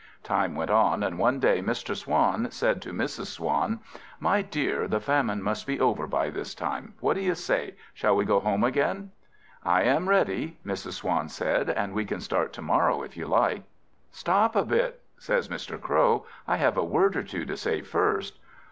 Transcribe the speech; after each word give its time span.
Time 0.23 0.55
went 0.55 0.71
on, 0.71 1.03
and 1.03 1.19
one 1.19 1.39
day 1.39 1.61
Mr. 1.61 1.95
Swan 1.95 2.49
said 2.49 2.81
to 2.81 2.91
Mrs. 2.91 3.27
Swan 3.27 3.81
"My 4.19 4.41
dear, 4.41 4.87
the 4.87 4.99
famine 4.99 5.43
must 5.43 5.67
be 5.67 5.79
over 5.79 6.07
by 6.07 6.31
this 6.31 6.55
time. 6.55 6.95
What 7.01 7.13
do 7.13 7.21
you 7.21 7.35
say? 7.35 7.75
shall 7.93 8.15
we 8.15 8.25
go 8.25 8.39
home 8.39 8.63
again?" 8.63 9.11
"I 9.63 9.83
am 9.83 10.09
ready," 10.09 10.57
Mrs. 10.65 10.93
Swan 10.93 11.29
said, 11.29 11.69
"and 11.69 11.93
we 11.93 12.05
can 12.05 12.19
start 12.19 12.51
to 12.53 12.63
morrow 12.63 13.03
if 13.03 13.15
you 13.15 13.27
like." 13.27 13.61
"Stop 14.09 14.55
a 14.55 14.65
bit," 14.65 15.03
says 15.19 15.49
Mr. 15.49 15.79
Crow, 15.79 16.25
"I 16.47 16.57
have 16.57 16.77
a 16.77 16.83
word 16.83 17.15
or 17.15 17.21
two 17.21 17.45
to 17.45 17.55
say 17.55 17.81
first." 17.83 18.39